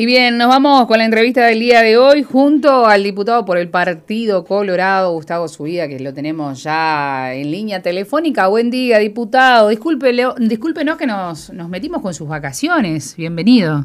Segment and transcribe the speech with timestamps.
[0.00, 3.58] Y bien, nos vamos con la entrevista del día de hoy junto al diputado por
[3.58, 8.46] el Partido Colorado, Gustavo Subida, que lo tenemos ya en línea telefónica.
[8.46, 9.68] Buen día, diputado.
[9.68, 13.14] discúlpenos que nos, nos metimos con sus vacaciones.
[13.14, 13.84] Bienvenido.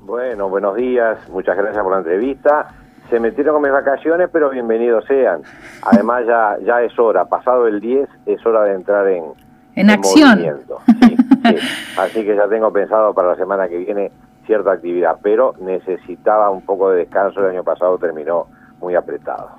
[0.00, 1.16] Bueno, buenos días.
[1.28, 2.74] Muchas gracias por la entrevista.
[3.08, 5.42] Se metieron con mis vacaciones, pero bienvenidos sean.
[5.82, 7.26] Además, ya, ya es hora.
[7.26, 9.22] Pasado el 10, es hora de entrar en,
[9.76, 10.44] en, acción.
[11.96, 14.10] Así que ya tengo pensado para la semana que viene
[14.46, 17.40] cierta actividad, pero necesitaba un poco de descanso.
[17.40, 18.46] El año pasado terminó
[18.80, 19.50] muy apretado.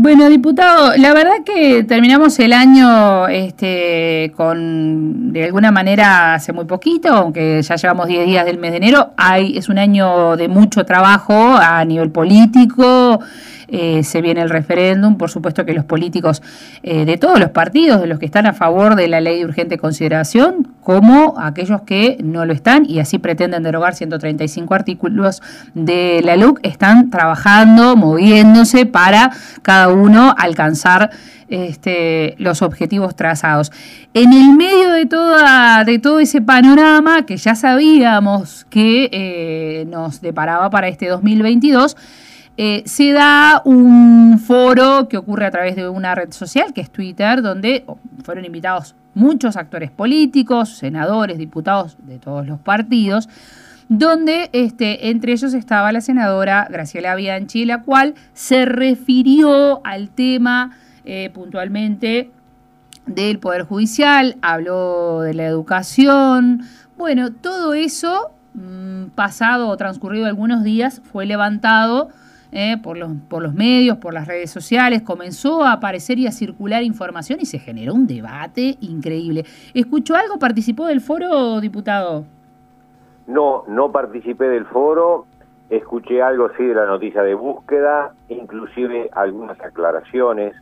[0.00, 6.66] Bueno, diputado, la verdad que terminamos el año este, con, de alguna manera, hace muy
[6.66, 9.10] poquito, aunque ya llevamos 10 días del mes de enero.
[9.16, 13.18] Hay, es un año de mucho trabajo a nivel político,
[13.68, 16.42] eh, se viene el referéndum, por supuesto que los políticos
[16.82, 19.44] eh, de todos los partidos, de los que están a favor de la ley de
[19.44, 25.42] urgente consideración, como aquellos que no lo están y así pretenden derogar 135 artículos
[25.74, 31.10] de la LUC, están trabajando, moviéndose para cada uno alcanzar
[31.48, 33.72] este, los objetivos trazados.
[34.14, 40.70] En el medio de, toda, todo ese panorama que ya sabíamos que eh, nos deparaba
[40.70, 41.96] para este 2022,
[42.60, 46.90] eh, se da un foro que ocurre a través de una red social, que es
[46.90, 47.84] Twitter, donde
[48.24, 53.28] fueron invitados muchos actores políticos, senadores, diputados de todos los partidos,
[53.88, 60.76] donde este, entre ellos estaba la senadora Graciela Bianchi, la cual se refirió al tema
[61.04, 62.32] eh, puntualmente
[63.06, 66.62] del Poder Judicial, habló de la educación,
[66.96, 72.08] bueno, todo eso, mm, pasado o transcurrido algunos días, fue levantado
[72.52, 76.32] eh, por, los, por los medios, por las redes sociales, comenzó a aparecer y a
[76.32, 79.44] circular información y se generó un debate increíble.
[79.74, 80.38] ¿Escuchó algo?
[80.38, 82.24] ¿Participó del foro, diputado?
[83.26, 85.26] No, no participé del foro,
[85.68, 90.54] escuché algo sí de la noticia de búsqueda, inclusive algunas aclaraciones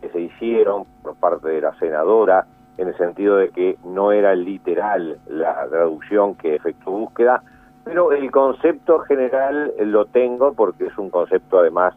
[0.00, 4.34] que se hicieron por parte de la senadora en el sentido de que no era
[4.34, 7.42] literal la traducción que efectuó búsqueda,
[7.84, 11.94] pero el concepto general lo tengo porque es un concepto además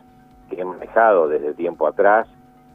[0.50, 2.28] que he manejado desde tiempo atrás.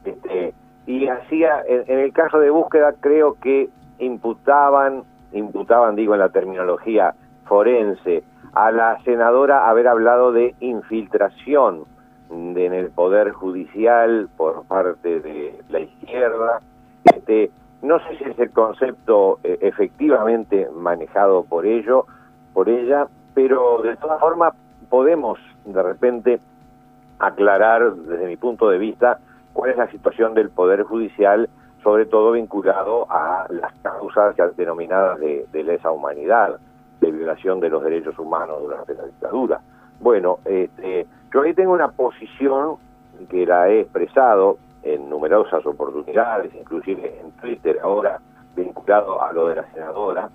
[0.03, 0.53] Este,
[0.85, 3.69] y hacía, en, el caso de búsqueda, creo que
[3.99, 7.13] imputaban, imputaban, digo en la terminología
[7.45, 11.85] forense, a la senadora haber hablado de infiltración
[12.29, 16.61] en el Poder Judicial por parte de la izquierda.
[17.03, 17.51] Este,
[17.81, 22.05] no sé si es el concepto eh, efectivamente manejado por ello,
[22.53, 24.53] por ella, pero de todas formas
[24.89, 26.39] podemos de repente
[27.19, 29.19] aclarar desde mi punto de vista
[29.53, 31.49] cuál es la situación del Poder Judicial,
[31.83, 36.59] sobre todo vinculado a las causas denominadas de, lesa humanidad,
[37.01, 39.61] de violación de los derechos humanos durante la dictadura.
[39.99, 42.77] Bueno, este, yo ahí tengo una posición
[43.29, 48.19] que la he expresado en numerosas oportunidades, inclusive en Twitter ahora,
[48.55, 50.29] vinculado a lo de la senadora,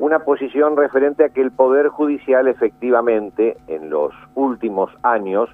[0.00, 5.50] una posición referente a que el Poder Judicial efectivamente en los últimos años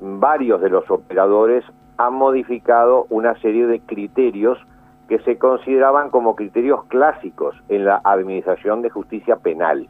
[0.00, 1.64] varios de los operadores
[1.96, 4.56] han modificado una serie de criterios
[5.08, 9.88] que se consideraban como criterios clásicos en la administración de justicia penal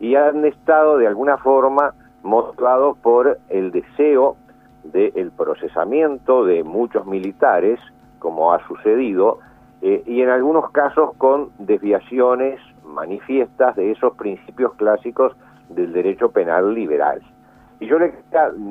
[0.00, 1.92] y han estado de alguna forma
[2.22, 4.36] motivados por el deseo
[4.82, 7.78] del procesamiento de muchos militares,
[8.18, 9.40] como ha sucedido,
[9.82, 12.58] eh, y en algunos casos con desviaciones
[12.92, 15.34] manifiestas de esos principios clásicos
[15.68, 17.20] del derecho penal liberal.
[17.80, 18.14] Y yo le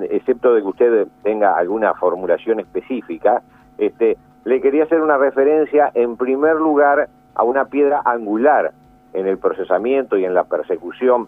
[0.09, 3.41] excepto de que usted tenga alguna formulación específica,
[3.77, 8.71] este, le quería hacer una referencia en primer lugar a una piedra angular
[9.13, 11.27] en el procesamiento y en la persecución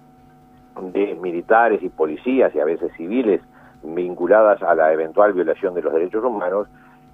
[0.93, 3.41] de militares y policías y a veces civiles
[3.83, 6.67] vinculadas a la eventual violación de los derechos humanos,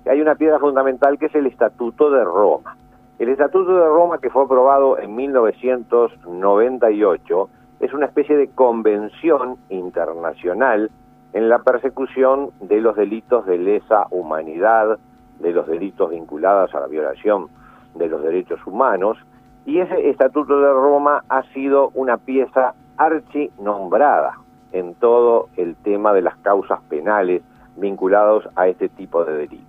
[0.06, 2.76] hay una piedra fundamental que es el Estatuto de Roma.
[3.20, 7.50] El Estatuto de Roma, que fue aprobado en 1998,
[7.82, 10.90] es una especie de convención internacional
[11.34, 14.98] en la persecución de los delitos de lesa humanidad,
[15.40, 17.50] de los delitos vinculados a la violación
[17.96, 19.18] de los derechos humanos,
[19.66, 24.38] y ese Estatuto de Roma ha sido una pieza archi nombrada
[24.72, 27.42] en todo el tema de las causas penales
[27.76, 29.69] vinculados a este tipo de delitos.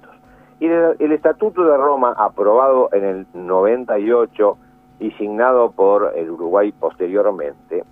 [0.61, 4.59] Y el, Estatuto de Roma, aprobado en el 98
[5.01, 7.83] y signado por el Uruguay posteriormente,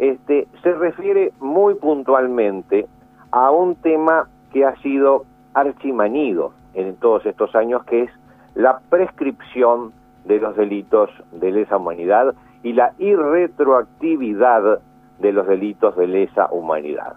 [0.00, 2.88] este, se refiere muy puntualmente
[3.30, 8.10] a un tema que ha sido archimanido en todos estos años, que es
[8.54, 9.92] la prescripción
[10.24, 12.34] de los delitos de lesa humanidad
[12.64, 14.80] y la irretroactividad
[15.20, 17.14] de los delitos de lesa humanidad.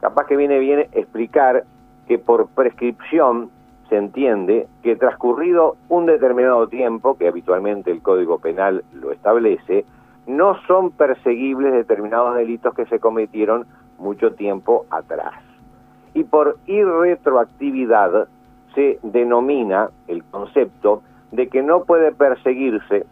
[0.00, 1.64] Capaz que viene bien explicar
[2.06, 3.50] que por prescripción
[3.92, 9.84] se entiende que transcurrido un determinado tiempo, que habitualmente el Código Penal lo establece,
[10.26, 13.66] no son perseguibles determinados delitos que se cometieron
[13.98, 15.34] mucho tiempo atrás.
[16.14, 18.28] Y por irretroactividad
[18.74, 23.04] se denomina el concepto de que no puede perseguirse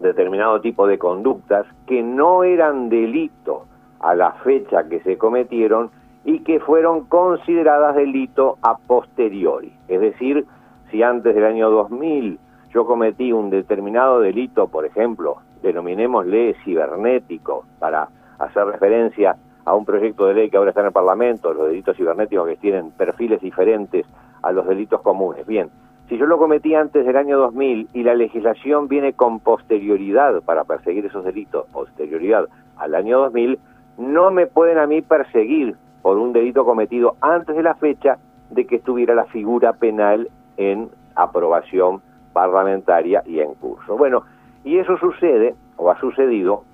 [0.00, 3.64] determinado tipo de conductas que no eran delito
[4.00, 5.90] a la fecha que se cometieron
[6.24, 9.72] y que fueron consideradas delito a posteriori.
[9.88, 10.46] Es decir,
[10.90, 12.38] si antes del año 2000
[12.72, 20.26] yo cometí un determinado delito, por ejemplo, denominémosle cibernético, para hacer referencia a un proyecto
[20.26, 24.06] de ley que ahora está en el Parlamento, los delitos cibernéticos que tienen perfiles diferentes
[24.42, 25.46] a los delitos comunes.
[25.46, 25.70] Bien,
[26.08, 30.64] si yo lo cometí antes del año 2000 y la legislación viene con posterioridad para
[30.64, 33.58] perseguir esos delitos, posterioridad al año 2000,
[33.98, 38.18] no me pueden a mí perseguir por un delito cometido antes de la fecha
[38.50, 40.28] de que estuviera la figura penal
[40.58, 42.02] en aprobación
[42.34, 43.96] parlamentaria y en curso.
[43.96, 44.24] Bueno,
[44.64, 46.64] y eso sucede, o ha sucedido,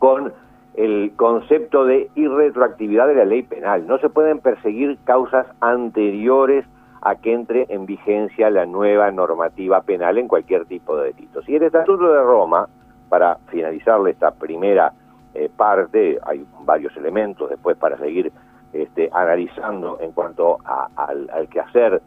[0.00, 0.32] con
[0.74, 3.86] el concepto de irretroactividad de la ley penal.
[3.86, 6.64] No se pueden perseguir causas anteriores
[7.00, 11.48] a que entre en vigencia la nueva normativa penal en cualquier tipo de delitos.
[11.48, 12.68] Y el Estatuto de Roma,
[13.08, 14.92] para finalizarle esta primera
[15.34, 18.32] eh, parte, hay varios elementos después para seguir
[18.72, 22.02] este, analizando en cuanto al, al quehacer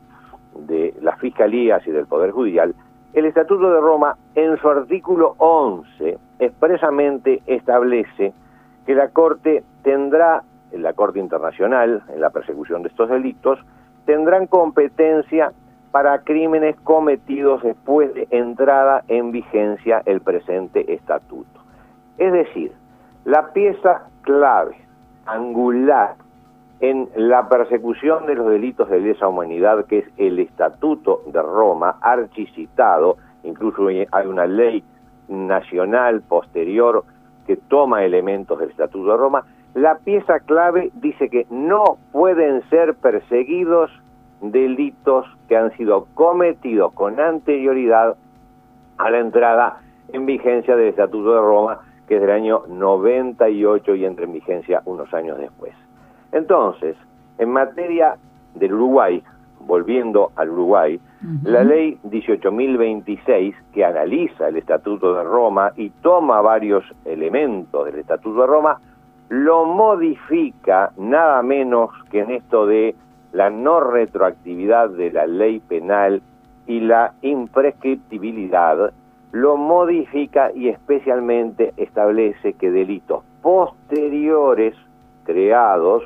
[0.56, 2.76] de las fiscalías y del Poder Judicial,
[3.14, 8.34] el Estatuto de Roma en su artículo 11 expresamente establece
[8.86, 13.60] que la Corte tendrá, en la Corte Internacional, en la persecución de estos delitos,
[14.06, 15.52] tendrán competencia
[15.92, 21.60] para crímenes cometidos después de entrada en vigencia el presente estatuto.
[22.18, 22.72] Es decir,
[23.26, 24.78] la pieza clave,
[25.26, 26.16] angular,
[26.82, 31.98] en la persecución de los delitos de lesa humanidad, que es el Estatuto de Roma,
[32.02, 34.84] archicitado, incluso hay una ley
[35.28, 37.04] nacional posterior
[37.46, 39.46] que toma elementos del Estatuto de Roma,
[39.76, 43.92] la pieza clave dice que no pueden ser perseguidos
[44.42, 48.18] delitos que han sido cometidos con anterioridad
[48.98, 49.82] a la entrada
[50.12, 54.82] en vigencia del Estatuto de Roma, que es del año 98 y entra en vigencia
[54.86, 55.81] unos años después.
[56.32, 56.96] Entonces,
[57.38, 58.16] en materia
[58.56, 59.24] del Uruguay,
[59.60, 61.00] volviendo al Uruguay,
[61.44, 68.42] la ley 18.026, que analiza el Estatuto de Roma y toma varios elementos del Estatuto
[68.42, 68.80] de Roma,
[69.30, 72.96] lo modifica nada menos que en esto de
[73.32, 76.22] la no retroactividad de la ley penal
[76.68, 78.92] y la imprescriptibilidad,
[79.32, 84.76] lo modifica y especialmente establece que delitos posteriores
[85.24, 86.04] creados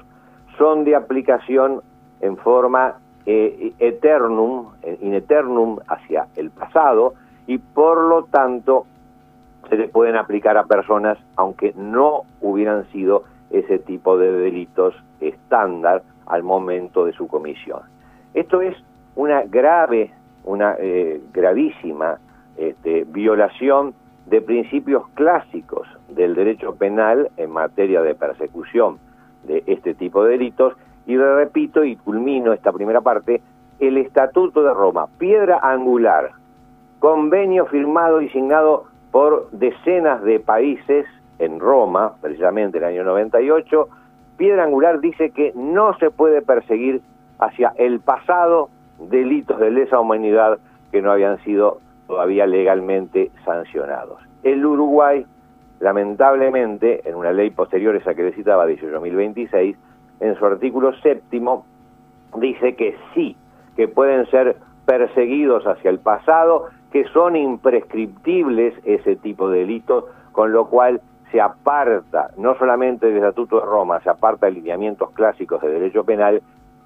[0.58, 1.82] son de aplicación
[2.22, 4.72] en forma eh, eternum,
[5.02, 7.14] in eternum hacia el pasado
[7.48, 8.86] y por lo tanto
[9.70, 16.04] se le pueden aplicar a personas aunque no hubieran sido ese tipo de delitos estándar
[16.28, 17.82] al momento de su comisión.
[18.34, 18.76] Esto es
[19.16, 20.12] una grave,
[20.44, 22.20] una eh, gravísima
[22.58, 23.94] este, violación
[24.26, 29.00] de principios clásicos del derecho penal en materia de persecución
[29.46, 30.74] de este tipo de delitos
[31.06, 33.42] y repito y culmino esta primera parte,
[33.80, 36.32] el Estatuto de Roma, piedra angular,
[37.00, 41.06] convenio firmado y signado por decenas de países
[41.40, 43.88] en Roma, precisamente en el año 98,
[44.38, 47.02] piedra angular dice que no se puede perseguir
[47.40, 50.60] hacia el pasado delitos de lesa humanidad
[50.92, 54.22] que no habían sido todavía legalmente sancionados.
[54.44, 55.26] El Uruguay
[55.80, 59.76] Lamentablemente, en una ley posterior, esa que le citaba, 18.026,
[60.22, 61.66] en su artículo séptimo,
[62.38, 63.36] dice que sí,
[63.76, 70.52] que pueden ser perseguidos hacia el pasado, que son imprescriptibles ese tipo de delitos, con
[70.52, 71.02] lo cual
[71.32, 76.04] se aparta no solamente del Estatuto de Roma, se aparta de lineamientos clásicos de derecho
[76.06, 76.42] penal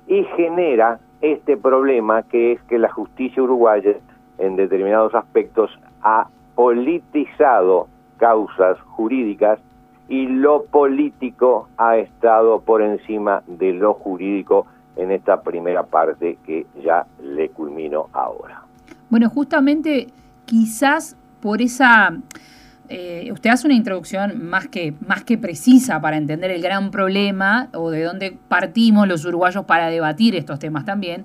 [0.07, 3.93] y genera este problema que es que la justicia uruguaya
[4.39, 5.69] en determinados aspectos
[6.01, 7.87] ha politizado
[8.19, 9.59] causas jurídicas
[10.07, 16.65] y lo político ha estado por encima de lo jurídico en esta primera parte que
[16.83, 18.63] ya le culmino ahora.
[19.09, 20.07] Bueno, justamente
[20.45, 22.17] quizás por esa...
[22.91, 27.69] Eh, usted hace una introducción más que, más que precisa para entender el gran problema
[27.75, 31.23] o de dónde partimos los uruguayos para debatir estos temas también,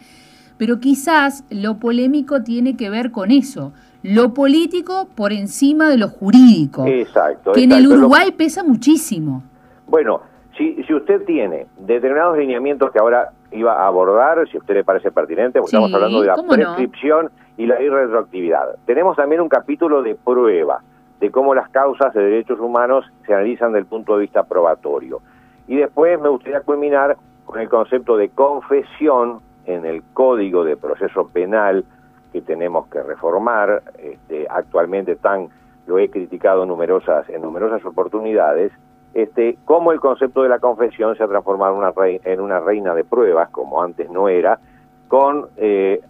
[0.58, 3.72] pero quizás lo polémico tiene que ver con eso,
[4.04, 6.84] lo político por encima de lo jurídico.
[6.86, 7.52] Exacto.
[7.52, 9.42] Que en el Uruguay pesa muchísimo.
[9.86, 10.20] Bueno,
[10.58, 14.84] si, si usted tiene determinados lineamientos que ahora iba a abordar, si a usted le
[14.84, 18.76] parece pertinente, porque estamos hablando de la prescripción y la irretroactividad.
[18.84, 20.82] Tenemos también un capítulo de prueba,
[21.20, 25.22] de cómo las causas de derechos humanos se analizan desde el punto de vista probatorio.
[25.66, 31.28] Y después me gustaría culminar con el concepto de confesión en el Código de Proceso
[31.28, 31.86] Penal
[32.34, 35.50] que tenemos que reformar, este, actualmente tan
[35.86, 38.72] lo he criticado numerosas, en numerosas oportunidades,
[39.14, 41.92] este, cómo el concepto de la confesión se ha transformado en una,
[42.24, 44.58] en una reina de pruebas, como antes no era,
[45.06, 46.00] con, eh,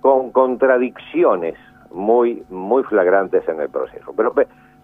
[0.00, 1.54] con contradicciones
[1.90, 4.14] muy, muy flagrantes en el proceso.
[4.16, 4.32] Pero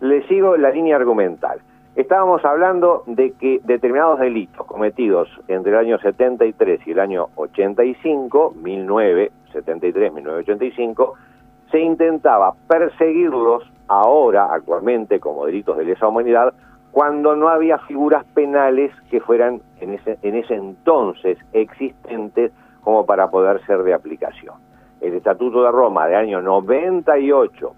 [0.00, 1.60] le sigo la línea argumental.
[1.96, 8.56] Estábamos hablando de que determinados delitos cometidos entre el año 73 y el año 85,
[8.62, 11.14] 1973, 1985,
[11.70, 16.52] se intentaba perseguirlos ahora, actualmente, como delitos de lesa humanidad,
[16.90, 22.52] cuando no había figuras penales que fueran en ese, en ese entonces existentes
[22.82, 24.56] como para poder ser de aplicación.
[25.00, 27.72] El Estatuto de Roma de año 98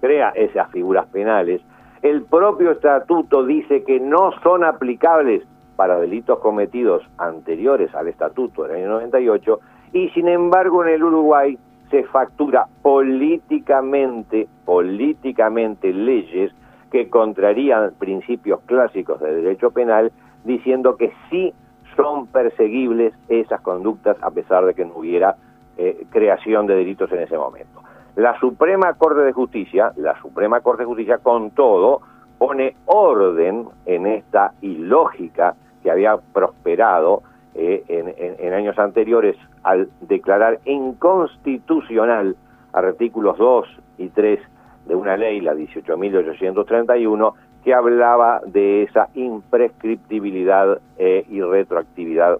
[0.00, 1.62] crea esas figuras penales.
[2.02, 5.42] El propio estatuto dice que no son aplicables
[5.76, 9.60] para delitos cometidos anteriores al estatuto del año 98
[9.92, 11.58] y sin embargo en el Uruguay
[11.90, 16.52] se factura políticamente, políticamente leyes
[16.90, 20.12] que contrarían principios clásicos de derecho penal,
[20.44, 21.52] diciendo que sí
[21.96, 25.36] son perseguibles esas conductas a pesar de que no hubiera
[25.78, 27.82] eh, creación de delitos en ese momento.
[28.16, 32.00] La Suprema Corte de Justicia, la Suprema Corte de Justicia con todo,
[32.38, 37.22] pone orden en esta ilógica que había prosperado
[37.54, 42.36] eh, en, años anteriores al declarar inconstitucional
[42.72, 43.66] artículos 2
[43.98, 44.38] y 3
[44.86, 47.32] de una ley, la 18.831,
[47.64, 52.38] que hablaba de esa imprescriptibilidad eh, y retroactividad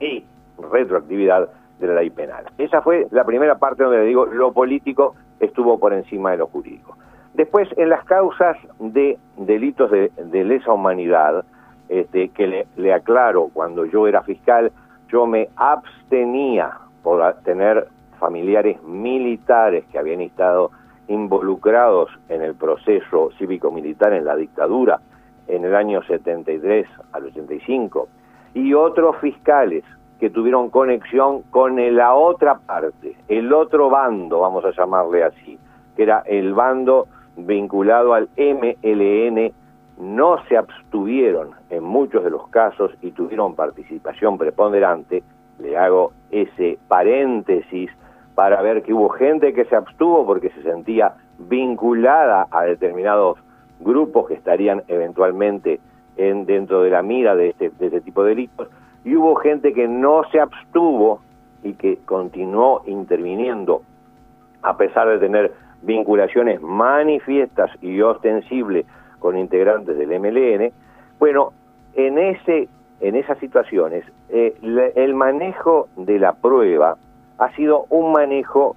[0.00, 0.24] y
[0.58, 2.46] retroactividad de la ley penal.
[2.56, 6.46] Esa fue la primera parte donde le digo lo político estuvo por encima de lo
[6.46, 6.96] jurídico.
[7.34, 10.10] Después, en las causas de delitos de,
[10.44, 11.44] lesa humanidad,
[11.90, 14.72] este, que le aclaro, cuando yo era fiscal,
[15.12, 17.86] yo me abstenía por tener
[18.18, 20.70] familiares militares que habían estado
[21.08, 25.00] involucrados en el proceso cívico-militar en la dictadura
[25.48, 28.08] en el año 73 al 85
[28.54, 29.84] y otros fiscales
[30.18, 35.58] que tuvieron conexión con la otra parte, el otro bando, vamos a llamarle así,
[35.96, 39.52] que era el bando vinculado al MLN,
[39.98, 45.22] no se abstuvieron en muchos de los casos y tuvieron participación preponderante,
[45.58, 47.90] le hago ese paréntesis
[48.34, 53.38] para ver que hubo gente que se abstuvo porque se sentía vinculada a determinados
[53.80, 55.80] grupos que estarían eventualmente
[56.16, 58.68] en, dentro de la mira de este, de este tipo de delitos,
[59.04, 61.20] y hubo gente que no se abstuvo
[61.62, 63.82] y que continuó interviniendo
[64.62, 68.86] a pesar de tener vinculaciones manifiestas y ostensibles
[69.22, 70.72] con integrantes del MLN,
[71.18, 71.52] bueno,
[71.94, 72.68] en ese
[73.00, 74.54] en esas situaciones eh,
[74.94, 76.96] el manejo de la prueba
[77.38, 78.76] ha sido un manejo,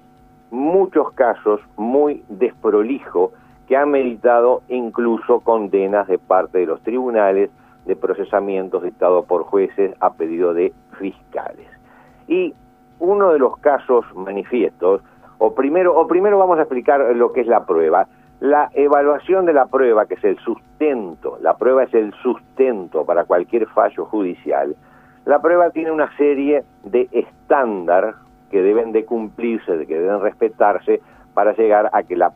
[0.50, 3.32] muchos casos, muy desprolijo,
[3.68, 7.50] que ha meritado incluso condenas de parte de los tribunales
[7.84, 11.68] de procesamientos dictados por jueces a pedido de fiscales.
[12.26, 12.54] Y
[12.98, 15.02] uno de los casos manifiestos,
[15.38, 18.08] o primero, o primero vamos a explicar lo que es la prueba.
[18.40, 23.24] La evaluación de la prueba, que es el sustento, la prueba es el sustento para
[23.24, 24.76] cualquier fallo judicial,
[25.24, 28.14] la prueba tiene una serie de estándar
[28.50, 31.00] que deben de cumplirse, que deben respetarse
[31.34, 32.32] para llegar a que la,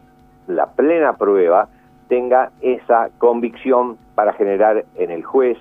[0.46, 1.68] la plena prueba
[2.08, 5.58] tenga esa convicción para generar en el juez,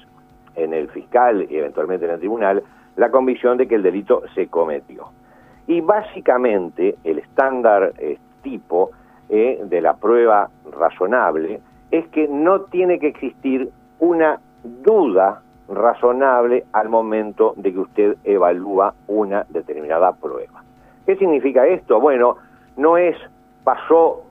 [0.56, 2.64] en el fiscal y eventualmente en el tribunal
[2.96, 5.10] la convicción de que el delito se cometió.
[5.68, 8.92] Y básicamente el estándar eh, tipo
[9.30, 13.70] eh, de la prueba razonable es que no tiene que existir
[14.00, 20.64] una duda razonable al momento de que usted evalúa una determinada prueba.
[21.06, 22.00] ¿Qué significa esto?
[22.00, 22.38] Bueno,
[22.78, 23.16] no es
[23.64, 24.24] pasó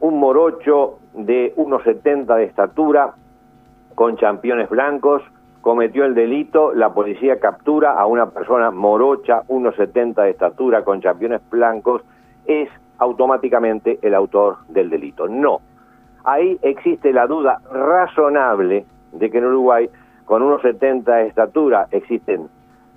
[0.00, 3.14] un morocho de 1,70 de estatura
[3.94, 5.22] con championes blancos,
[5.60, 11.40] cometió el delito, la policía captura a una persona morocha, 1,70 de estatura con championes
[11.50, 12.02] blancos,
[12.46, 15.28] es automáticamente el autor del delito.
[15.28, 15.60] No.
[16.24, 19.88] Ahí existe la duda razonable de que en Uruguay
[20.24, 22.48] con unos 70 de estatura existen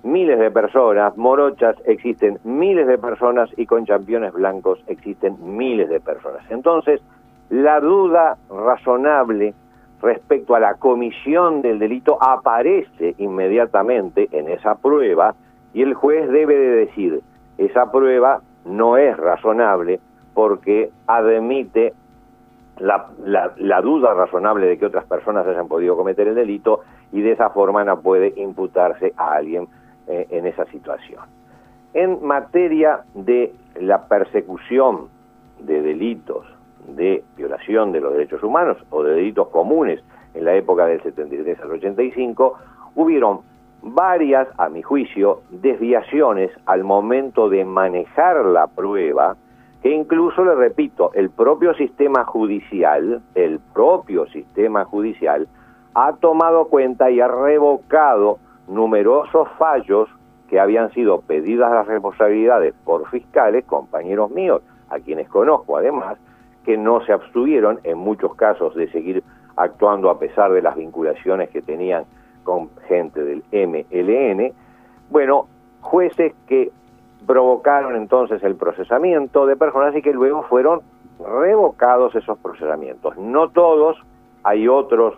[0.02, 6.00] miles de personas, morochas existen miles de personas y con championes blancos existen miles de
[6.00, 6.42] personas.
[6.50, 7.00] Entonces,
[7.50, 9.54] la duda razonable
[10.00, 15.34] respecto a la comisión del delito aparece inmediatamente en esa prueba
[15.74, 17.20] y el juez debe de decir,
[17.58, 20.00] esa prueba no es razonable
[20.34, 21.94] porque admite
[22.78, 26.80] la, la, duda razonable de que otras personas hayan podido cometer el delito
[27.12, 29.68] y de esa forma no puede imputarse a alguien
[30.06, 31.22] eh, en esa situación.
[31.92, 35.08] En materia de la persecución
[35.58, 36.46] de delitos
[36.88, 40.02] de violación de los derechos humanos o de delitos comunes
[40.34, 42.58] en la época del 73 al 85,
[42.94, 43.40] hubieron
[43.82, 49.36] varias, a mi juicio, desviaciones al momento de manejar la prueba,
[49.82, 55.48] que incluso, le repito, el propio sistema judicial, el propio sistema judicial,
[55.94, 60.08] ha tomado cuenta y ha revocado numerosos fallos
[60.48, 66.18] que habían sido pedidas las responsabilidades por fiscales, compañeros míos, a quienes conozco además,
[66.64, 69.22] que no se abstuvieron en muchos casos de seguir
[69.56, 72.04] actuando a pesar de las vinculaciones que tenían
[72.44, 74.52] con gente del MLN.
[75.10, 75.46] Bueno,
[75.80, 76.70] jueces que
[77.26, 80.80] provocaron entonces el procesamiento de personas y que luego fueron
[81.18, 83.16] revocados esos procesamientos.
[83.18, 83.98] No todos,
[84.42, 85.14] hay otros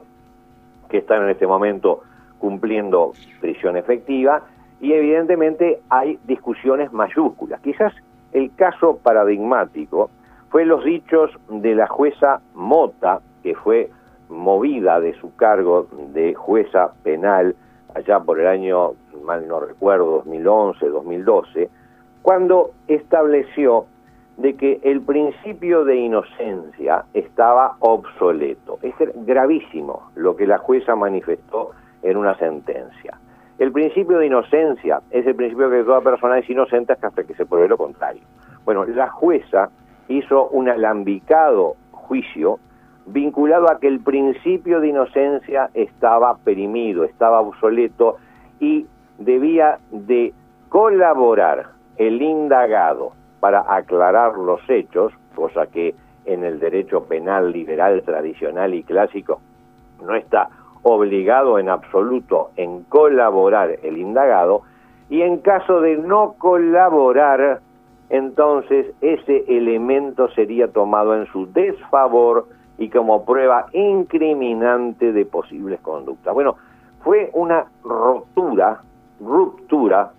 [0.88, 2.00] que están en este momento
[2.38, 4.42] cumpliendo prisión efectiva
[4.80, 7.60] y evidentemente hay discusiones mayúsculas.
[7.60, 7.94] Quizás
[8.32, 10.10] el caso paradigmático
[10.50, 13.90] fue los dichos de la jueza Mota, que fue
[14.32, 17.54] movida de su cargo de jueza penal
[17.94, 21.70] allá por el año, mal no recuerdo, 2011, 2012,
[22.22, 23.86] cuando estableció
[24.36, 28.78] de que el principio de inocencia estaba obsoleto.
[28.82, 28.94] Es
[29.26, 31.72] gravísimo lo que la jueza manifestó
[32.02, 33.18] en una sentencia.
[33.58, 37.44] El principio de inocencia es el principio que toda persona es inocente hasta que se
[37.44, 38.22] pruebe lo contrario.
[38.64, 39.70] Bueno, la jueza
[40.08, 42.58] hizo un alambicado juicio
[43.06, 48.16] vinculado a que el principio de inocencia estaba perimido, estaba obsoleto
[48.60, 48.86] y
[49.18, 50.32] debía de
[50.68, 58.74] colaborar el indagado para aclarar los hechos, cosa que en el derecho penal liberal tradicional
[58.74, 59.40] y clásico
[60.04, 60.48] no está
[60.82, 64.62] obligado en absoluto en colaborar el indagado,
[65.08, 67.60] y en caso de no colaborar,
[68.08, 72.46] entonces ese elemento sería tomado en su desfavor
[72.82, 76.34] y como prueba incriminante de posibles conductas.
[76.34, 76.56] Bueno,
[77.04, 78.80] fue una ruptura,
[79.20, 80.10] ruptura,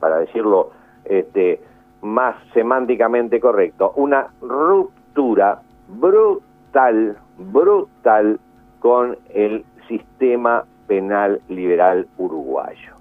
[0.00, 0.70] para decirlo
[1.04, 1.60] este,
[2.00, 8.40] más semánticamente correcto, una ruptura brutal, brutal
[8.80, 12.94] con el sistema penal liberal uruguayo.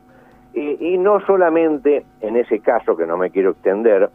[0.54, 4.10] Y, y, no solamente en ese caso, que no me quiero extender,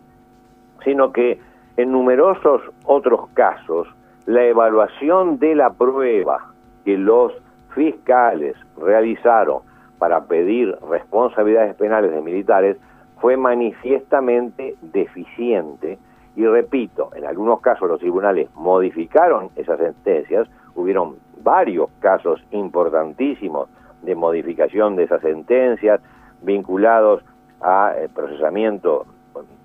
[0.85, 1.41] sino que
[1.79, 3.89] en numerosos otros casos,
[4.27, 6.53] la evaluación de la prueba
[6.85, 7.33] que los
[7.75, 9.63] fiscales realizaron
[9.99, 12.77] para pedir responsabilidades penales de militares
[13.21, 15.99] fue manifiestamente deficiente
[16.35, 23.69] y repito, en algunos casos los tribunales modificaron esas sentencias, hubieron varios casos importantísimos
[24.03, 26.01] de modificación de esas sentencias
[26.41, 27.23] vinculados
[27.61, 29.07] a eh, procesamiento,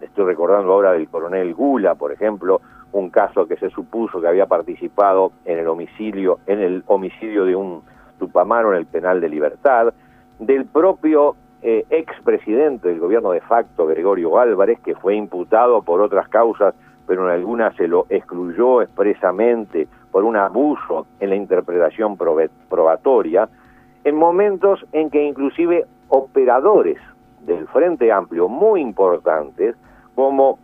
[0.02, 2.62] estoy recordando ahora del coronel Gula, por ejemplo,
[2.98, 7.56] un caso que se supuso que había participado en el homicidio, en el homicidio de
[7.56, 7.84] un
[8.18, 9.94] tupamaro en el penal de libertad,
[10.40, 16.28] del propio eh, expresidente del gobierno de facto, Gregorio Álvarez, que fue imputado por otras
[16.30, 16.74] causas,
[17.06, 23.48] pero en algunas se lo excluyó expresamente por un abuso en la interpretación probatoria,
[24.04, 26.98] en momentos en que inclusive operadores
[27.42, 29.76] del Frente Amplio muy importantes,
[30.16, 30.58] como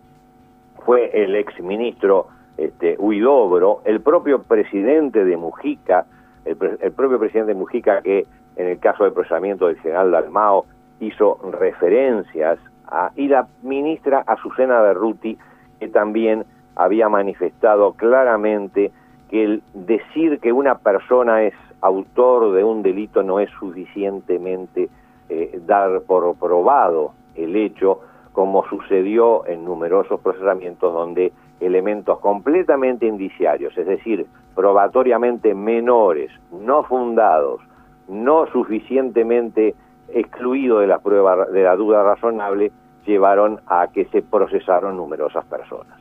[0.86, 6.06] fue el exministro este, Huidobro, el propio presidente de Mujica,
[6.46, 10.66] el, propio presidente de Mujica que en el caso del procesamiento del general Dalmao
[11.00, 15.38] hizo referencias a, y la ministra Azucena Berruti,
[15.80, 18.92] que también había manifestado claramente
[19.30, 24.90] que el decir que una persona es autor de un delito no es suficientemente
[25.30, 28.02] eh, dar por probado el hecho,
[28.34, 37.62] como sucedió en numerosos procesamientos donde elementos completamente indiciarios, es decir, probatoriamente menores, no fundados,
[38.08, 39.76] no suficientemente
[40.10, 42.72] excluidos de la prueba de la duda razonable,
[43.06, 46.00] llevaron a que se procesaron numerosas personas.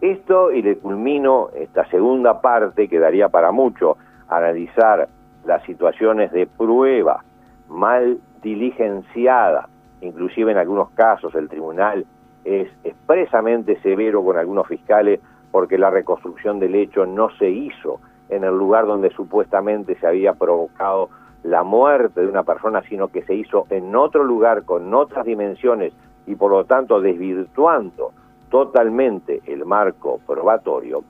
[0.00, 3.96] Esto, y le culmino esta segunda parte, que daría para mucho
[4.28, 5.08] analizar
[5.44, 7.22] las situaciones de prueba
[7.68, 9.68] mal diligenciada,
[10.04, 12.06] inclusive en algunos casos el tribunal
[12.44, 18.44] es expresamente severo con algunos fiscales porque la reconstrucción del hecho no se hizo en
[18.44, 21.08] el lugar donde supuestamente se había provocado
[21.42, 25.92] la muerte de una persona, sino que se hizo en otro lugar con otras dimensiones
[26.26, 28.12] y por lo tanto desvirtuando
[28.50, 31.04] totalmente el marco probatorio,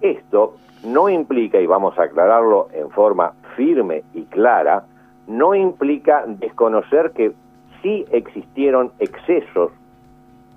[0.00, 4.84] esto no implica, y vamos a aclararlo en forma firme y clara,
[5.26, 7.32] no implica desconocer que
[7.86, 9.70] sí existieron excesos,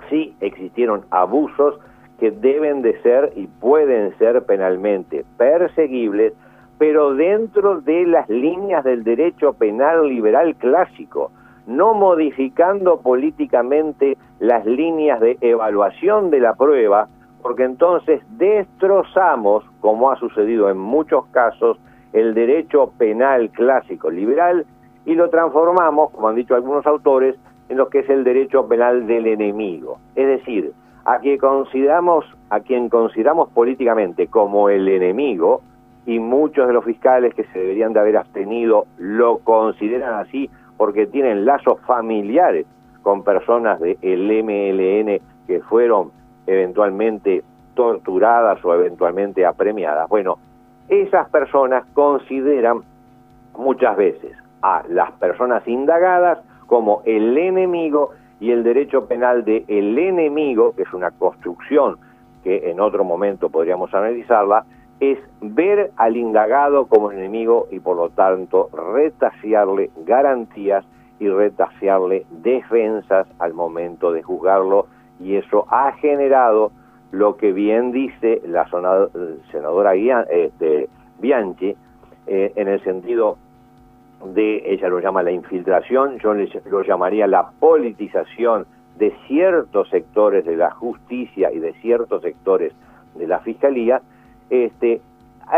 [0.09, 1.79] sí existieron abusos
[2.19, 6.33] que deben de ser y pueden ser penalmente perseguibles,
[6.79, 11.31] pero dentro de las líneas del derecho penal liberal clásico,
[11.67, 17.09] no modificando políticamente las líneas de evaluación de la prueba,
[17.43, 21.77] porque entonces destrozamos, como ha sucedido en muchos casos,
[22.11, 24.65] el derecho penal clásico liberal
[25.09, 27.35] y lo transformamos, como han dicho algunos autores,
[27.67, 29.97] en lo que es el derecho penal del enemigo.
[30.15, 30.71] Es decir,
[31.03, 35.63] a quien consideramos, a quien consideramos políticamente como el enemigo,
[36.05, 41.07] y muchos de los fiscales que se deberían de haber abstenido lo consideran así porque
[41.07, 42.67] tienen lazos familiares
[43.01, 43.97] con personas del
[44.43, 46.11] MLN que fueron
[46.45, 47.43] eventualmente
[47.73, 50.07] torturadas o eventualmente apremiadas.
[50.07, 50.37] Bueno,
[50.87, 52.81] esas personas consideran
[53.57, 59.97] muchas veces a las personas indagadas como el enemigo y el derecho penal de el
[59.97, 61.97] enemigo, que es una construcción
[62.43, 64.65] que en otro momento podríamos analizarla,
[64.99, 70.85] es ver al indagado como enemigo y por lo tanto retasearle garantías
[71.19, 74.87] y retasearle defensas al momento de juzgarlo
[75.19, 76.71] y eso ha generado
[77.11, 78.69] lo que bien dice la
[79.51, 81.75] senadora este, Bianchi
[82.27, 83.37] eh, en el sentido
[84.25, 88.65] de, ella lo llama la infiltración, yo lo llamaría la politización
[88.97, 92.73] de ciertos sectores de la justicia y de ciertos sectores
[93.15, 94.01] de la fiscalía,
[94.49, 95.01] este,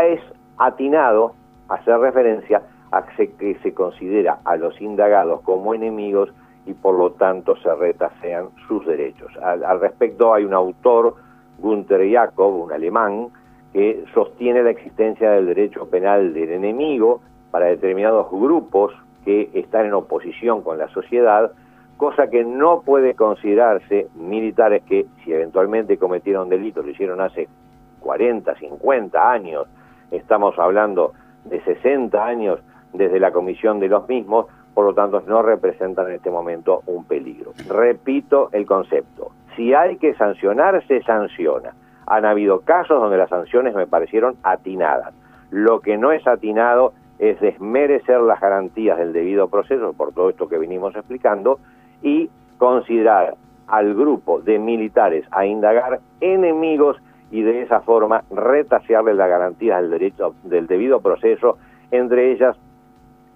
[0.04, 0.20] es
[0.58, 1.34] atinado
[1.68, 6.32] hacer referencia a que se considera a los indagados como enemigos
[6.66, 9.32] y por lo tanto se retasean sus derechos.
[9.42, 11.16] Al, respecto hay un autor,
[11.58, 13.28] Gunther Jakob, un alemán,
[13.72, 18.92] que sostiene la existencia del derecho penal del enemigo para determinados grupos
[19.24, 21.52] que están en oposición con la sociedad,
[21.96, 27.46] cosa que no puede considerarse militares que si eventualmente cometieron delitos, lo hicieron hace
[28.00, 29.68] 40, 50 años,
[30.10, 31.12] estamos hablando
[31.44, 32.58] de 60 años
[32.92, 37.04] desde la comisión de los mismos, por lo tanto no representan en este momento un
[37.04, 37.52] peligro.
[37.68, 41.74] Repito el concepto, si hay que sancionar, se sanciona.
[42.06, 45.14] Han habido casos donde las sanciones me parecieron atinadas.
[45.50, 50.48] Lo que no es atinado es desmerecer las garantías del debido proceso, por todo esto
[50.48, 51.60] que venimos explicando,
[52.02, 53.36] y considerar
[53.68, 56.96] al grupo de militares a indagar enemigos
[57.30, 61.58] y de esa forma retasearles las garantías del derecho del debido proceso,
[61.92, 62.56] entre ellas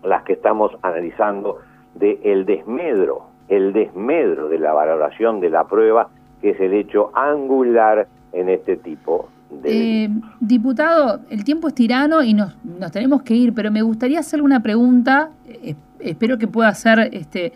[0.03, 1.59] las que estamos analizando
[1.95, 6.09] de el desmedro, el desmedro de la valoración de la prueba,
[6.43, 9.29] que es el hecho angular en este tipo.
[9.65, 10.09] Eh,
[10.41, 14.45] diputado, el tiempo es tirano y nos, nos tenemos que ir, pero me gustaría hacerle
[14.45, 17.53] una pregunta, eh, espero que pueda ser este,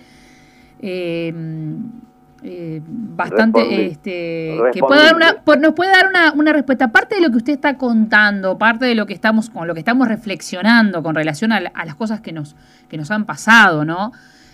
[0.81, 1.33] eh,
[2.87, 6.92] bastante este, que pueda dar una nos puede dar una, una, respuesta.
[6.92, 9.81] Parte de lo que usted está contando parte de lo que estamos con lo que
[9.81, 12.57] estamos reflexionando con relación a, las cosas que nos
[12.88, 14.12] que nos han pasado no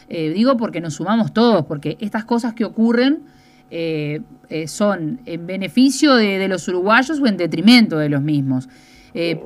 [0.09, 3.23] digo porque nos sumamos todos porque estas cosas que ocurren
[3.71, 4.21] eh,
[4.67, 8.69] son en beneficio de, los uruguayos o en detrimento de los mismos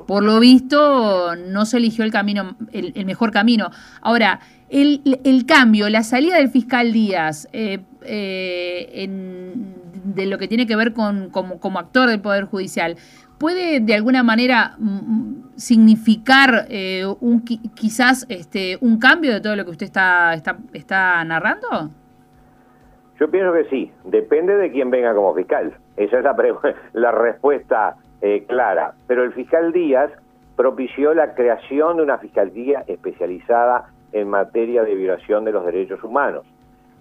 [0.05, 6.03] por lo visto no se eligió el camino el mejor camino ahora el, cambio, la
[6.03, 9.09] salida del fiscal Díaz eh, eh,
[10.03, 12.95] de lo que tiene que ver con como, actor del Poder Judicial,
[13.37, 19.55] ¿puede de alguna manera mm, mm, significar eh, un, quizás este, un cambio de todo
[19.55, 20.41] lo que usted está,
[20.73, 21.91] está narrando?
[23.21, 25.71] Yo pienso que sí, depende de quién venga como fiscal.
[25.95, 26.35] Esa es la,
[26.93, 27.95] la respuesta
[28.47, 28.95] clara.
[29.05, 30.11] Pero el fiscal Díaz
[30.55, 36.47] propició la creación de una fiscalía especializada en materia de violación de los derechos humanos.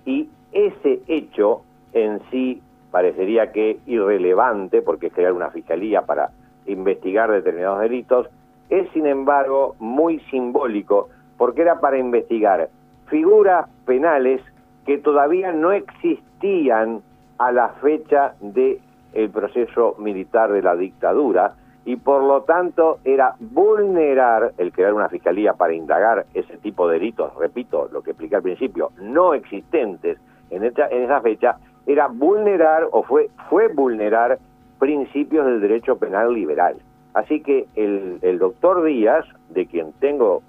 [0.04, 1.62] Y ese hecho
[1.94, 6.32] en sí parecería que irrelevante, porque es crear una fiscalía para
[6.66, 8.28] investigar determinados delitos,
[8.68, 12.68] es sin embargo muy simbólico, porque era para investigar
[13.08, 14.42] figuras penales
[14.90, 17.00] que todavía no existían
[17.38, 18.80] a la fecha del
[19.12, 25.08] el proceso militar de la dictadura, y por lo tanto era vulnerar el crear una
[25.08, 30.18] fiscalía para indagar ese tipo de delitos, repito, lo que expliqué al principio, no existentes
[30.50, 34.40] en, esta, en esa fecha, era vulnerar o fue, fue vulnerar
[34.80, 36.74] principios del derecho penal liberal.
[37.14, 40.42] Así que el, doctor Díaz, de quien tengo,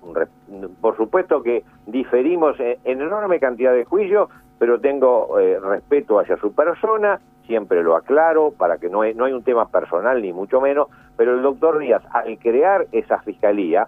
[0.80, 6.54] por supuesto que diferimos en, enorme cantidad de juicios, pero tengo eh, respeto hacia su
[6.54, 10.62] persona, siempre lo aclaro para que no hay, no hay un tema personal ni mucho
[10.62, 13.88] menos, pero el doctor Díaz al crear esa fiscalía,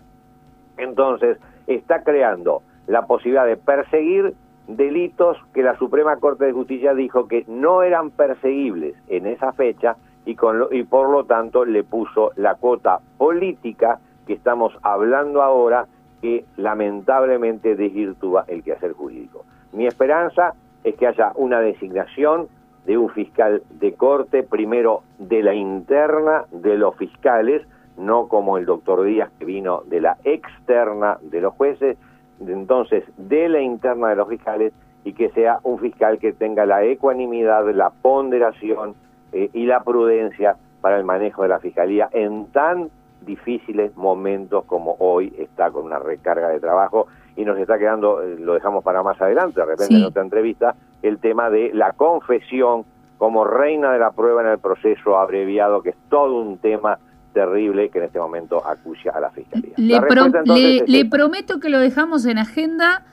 [0.77, 4.33] entonces está creando la posibilidad de perseguir
[4.67, 9.95] delitos que la Suprema Corte de Justicia dijo que no eran perseguibles en esa fecha
[10.25, 15.87] y, por lo tanto le puso la cuota política que estamos hablando ahora
[16.21, 19.43] que lamentablemente desvirtúa el quehacer jurídico.
[19.73, 22.47] Mi esperanza es que haya una designación
[22.85, 27.61] de un fiscal de corte, primero de la interna de los fiscales,
[27.97, 31.97] no como el doctor Díaz que vino de la externa de los jueces,
[32.39, 36.83] entonces de la interna de los fiscales y que sea un fiscal que tenga la
[36.83, 38.95] ecuanimidad, la ponderación
[39.33, 42.89] eh, y la prudencia para el manejo de la fiscalía en tan
[43.21, 47.07] difíciles momentos como hoy está con una recarga de trabajo.
[47.35, 50.75] Y nos está quedando, eh, lo dejamos para más adelante, de repente en otra entrevista,
[51.01, 52.85] el tema de la confesión
[53.17, 56.99] como reina de la prueba en el proceso abreviado, que es todo un tema
[57.33, 59.73] terrible que en este momento acucia a la Fiscalía.
[59.77, 63.03] Le, prometo que lo dejamos en agenda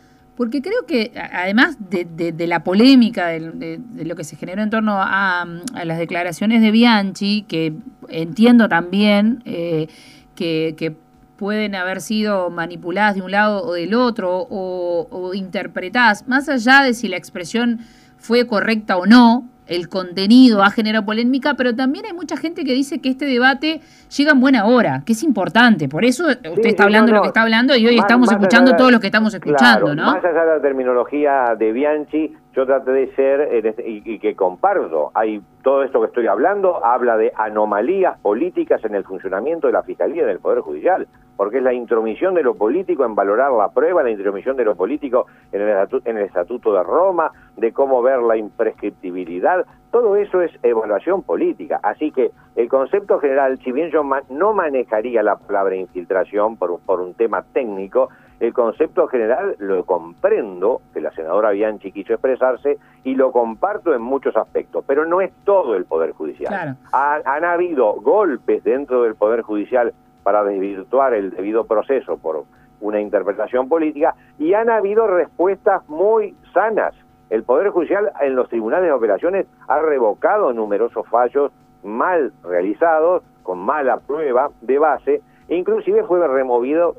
[0.40, 5.46] porque creo que además de, la polémica, de, lo que se generó en torno a,
[5.84, 7.74] las declaraciones de Bianchi, que
[8.08, 9.88] entiendo también eh,
[10.34, 10.96] que,
[11.36, 16.84] pueden haber sido manipuladas de un lado o del otro o, o interpretadas, más allá
[16.84, 17.80] de si la expresión
[18.16, 22.74] fue correcta o no, el contenido ha generado polémica, pero también hay mucha gente que
[22.74, 23.80] dice que este debate
[24.16, 25.88] llega en buena hora, que es importante.
[25.88, 28.98] Por eso usted está hablando lo que está hablando y hoy estamos escuchando todo lo
[28.98, 30.06] que estamos escuchando, ¿no?
[30.06, 35.12] Más allá de la terminología de Bianchi, yo traté de ser, este, y, que comparto,
[35.14, 39.82] hay todo esto que estoy hablando, habla de anomalías políticas en el funcionamiento de la
[39.82, 43.68] Fiscalía y del Poder Judicial, porque es la intromisión de lo político en valorar la
[43.68, 48.02] prueba, la intromisión de lo político en el, en el Estatuto de Roma, de cómo
[48.02, 51.78] ver la imprescriptibilidad, todo eso es evaluación política.
[51.82, 57.00] Así que el concepto general, si bien yo no manejaría la palabra infiltración por, por
[57.00, 58.08] un tema técnico,
[58.40, 64.00] el concepto general lo comprendo, que la senadora Bianchi quiso expresarse, y lo comparto en
[64.00, 66.76] muchos aspectos, pero no es todo el Poder Judicial.
[66.92, 72.44] han habido golpes dentro del Poder Judicial para desvirtuar el debido proceso por
[72.80, 76.94] una interpretación política y han habido respuestas muy sanas.
[77.28, 83.58] El Poder Judicial en los tribunales de operaciones ha revocado numerosos fallos mal realizados, con
[83.58, 86.96] mala prueba de base, e inclusive fue removido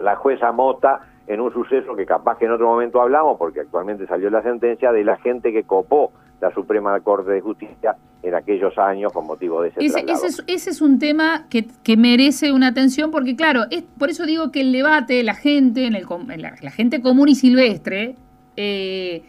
[0.00, 4.06] la jueza Mota en un suceso que capaz que en otro momento hablamos, porque actualmente
[4.06, 8.76] salió la sentencia, de la gente que copó la Suprema Corte de Justicia en aquellos
[8.78, 10.04] años con motivo de ese ese,
[10.46, 14.50] ese, es, un tema que, que, merece una atención porque claro, es por eso digo
[14.50, 16.06] que el debate, la gente, en el,
[16.40, 18.14] la, gente común y silvestre,
[18.56, 19.22] eh,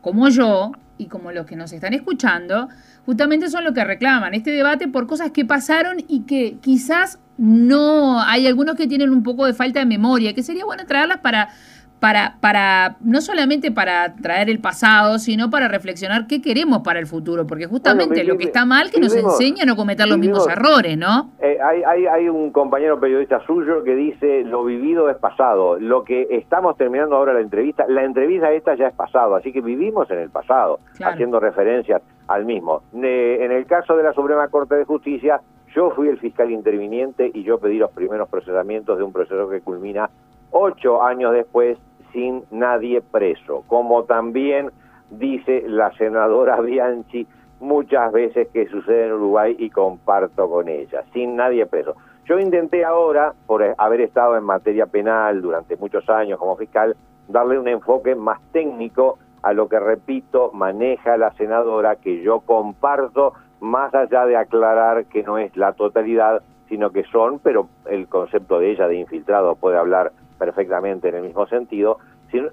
[0.00, 2.68] como yo y como los que nos están escuchando,
[3.06, 8.20] justamente son lo que reclaman este debate por cosas que pasaron y que quizás no,
[8.20, 11.48] hay algunos que tienen un poco de falta de memoria, que sería bueno traerlas para,
[11.98, 17.06] para, para, no solamente para traer el pasado, sino para reflexionar qué queremos para el
[17.06, 20.46] futuro, porque justamente lo que está mal que nos enseña a no cometer los mismos
[20.46, 21.30] errores, ¿no?
[21.40, 26.04] Eh, hay, hay, hay un compañero periodista suyo que dice, lo vivido es pasado, lo
[26.04, 30.10] que estamos terminando ahora la entrevista, la entrevista esta ya es pasado, así que vivimos
[30.10, 32.82] en el pasado, haciendo referencias al mismo.
[32.92, 35.40] en el caso de la Suprema Corte de Justicia,
[35.74, 39.60] yo fui el fiscal interviniente y yo pedí los primeros procesamientos de un proceso que
[39.60, 40.08] culmina
[40.50, 41.78] ocho años después
[42.12, 44.70] sin nadie preso, como también
[45.10, 47.26] dice la senadora Bianchi
[47.58, 51.96] muchas veces que sucede en Uruguay y comparto con ella, sin nadie preso.
[52.26, 56.96] Yo intenté ahora, por haber estado en materia penal durante muchos años como fiscal,
[57.28, 63.34] darle un enfoque más técnico a lo que, repito, maneja la senadora, que yo comparto
[63.64, 68.58] más allá de aclarar que no es la totalidad, sino que son, pero el concepto
[68.58, 71.98] de ella de infiltrado puede hablar perfectamente en el mismo sentido,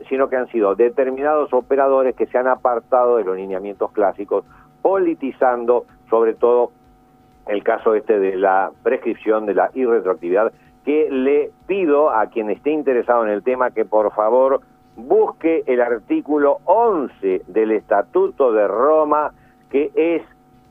[0.08, 4.46] sino, que han sido determinados operadores que se han apartado de los lineamientos clásicos,
[4.82, 6.72] politizando sobre todo
[7.48, 10.54] el caso este de la prescripción de la irretroactividad,
[10.86, 14.62] que le pido a quien esté interesado en el tema que por favor
[14.96, 19.32] busque el artículo 11 del Estatuto de Roma,
[19.70, 20.22] que es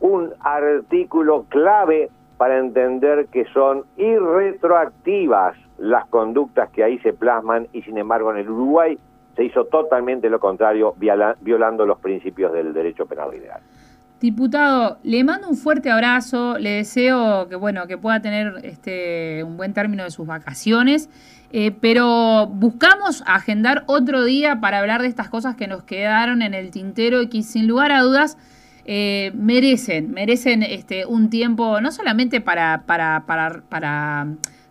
[0.00, 7.82] un artículo clave para entender que son irretroactivas las conductas que ahí se plasman y
[7.82, 8.98] sin embargo en el Uruguay
[9.36, 13.60] se hizo totalmente lo contrario, violando los principios del derecho penal ideal.
[14.20, 19.56] Diputado, le mando un fuerte abrazo, le deseo que bueno que pueda tener este un
[19.56, 21.08] buen término de sus vacaciones,
[21.52, 26.52] eh, pero buscamos agendar otro día para hablar de estas cosas que nos quedaron en
[26.52, 28.36] el tintero y que sin lugar a dudas
[28.92, 34.26] eh, merecen, merecen este un tiempo no solamente para, para, para, para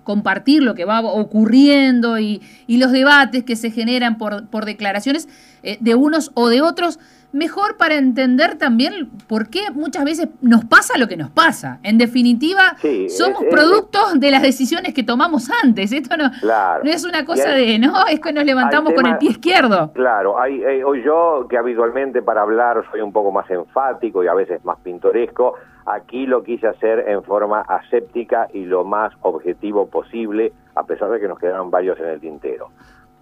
[0.09, 5.29] compartir lo que va ocurriendo y, y los debates que se generan por, por declaraciones
[5.61, 6.97] eh, de unos o de otros,
[7.31, 11.77] mejor para entender también por qué muchas veces nos pasa lo que nos pasa.
[11.83, 12.75] En definitiva,
[13.07, 15.91] somos productos de las decisiones que tomamos antes.
[15.91, 19.29] Esto no, no es una cosa de, no, es que nos levantamos con el pie
[19.29, 19.91] izquierdo.
[19.93, 24.27] Claro, hay, eh, hoy yo que habitualmente para hablar soy un poco más enfático y
[24.27, 25.53] a veces más pintoresco,
[25.89, 31.19] aquí lo quise hacer en forma aséptica y lo más objetivo posible, a pesar de
[31.19, 32.69] que nos quedaron varios en el tintero.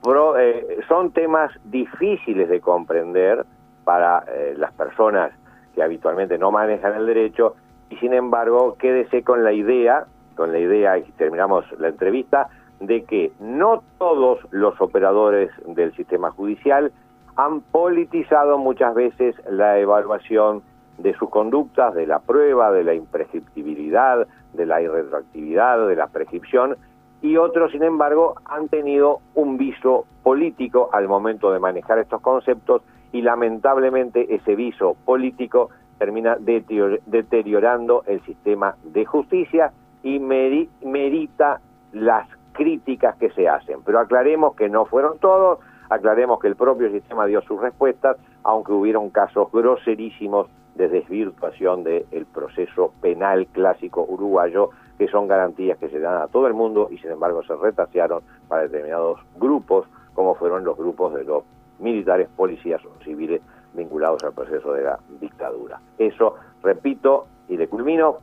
[0.03, 3.45] Pero, eh, son temas difíciles de comprender,
[3.88, 5.32] para eh, las personas
[5.73, 7.56] que habitualmente no manejan el derecho
[7.89, 12.49] y sin embargo quédese con la idea, con la idea y terminamos la entrevista,
[12.82, 16.91] de que no todos los operadores del sistema judicial
[17.38, 20.63] han politizado muchas veces la evaluación
[20.97, 26.75] de sus conductas, de la prueba, de la imprescriptibilidad, de la irretroactividad, de la prescripción,
[27.21, 32.83] y otros, sin embargo, han tenido un viso político al momento de manejar estos conceptos
[33.12, 39.71] y lamentablemente ese viso político termina deteriorando el sistema de justicia
[40.03, 41.60] y merita
[41.91, 43.79] las críticas que se hacen.
[43.83, 48.73] Pero aclaremos que no fueron todos, aclaremos que el propio sistema dio sus respuestas, aunque
[48.73, 50.47] hubieron casos groserísimos
[50.78, 56.48] de desvirtuación del proceso penal clásico uruguayo, que son garantías que se dan a todo
[56.48, 61.24] el mundo y sin embargo se retasearon para determinados grupos, como fueron los grupos de
[61.24, 61.44] los
[61.80, 63.42] militares, policías o civiles
[63.74, 65.80] vinculados al proceso de la dictadura.
[65.98, 68.18] Eso, repito y de culmino,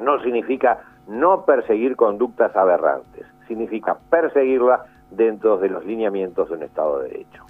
[0.00, 7.00] no significa no perseguir conductas aberrantes, significa perseguirla dentro de los lineamientos de un Estado
[7.00, 7.44] de Derecho.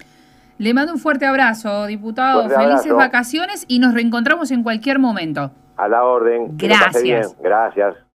[0.63, 2.49] Le mando un fuerte abrazo, diputado.
[2.49, 5.51] Felices vacaciones y nos reencontramos en cualquier momento.
[5.75, 6.57] A la orden.
[6.57, 7.35] Gracias.
[7.41, 7.95] Gracias.